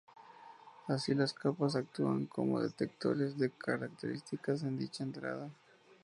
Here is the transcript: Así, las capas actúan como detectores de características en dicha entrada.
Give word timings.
Así, 0.87 1.13
las 1.13 1.31
capas 1.31 1.75
actúan 1.75 2.25
como 2.25 2.59
detectores 2.59 3.37
de 3.37 3.51
características 3.51 4.63
en 4.63 4.75
dicha 4.79 5.03
entrada. 5.03 5.47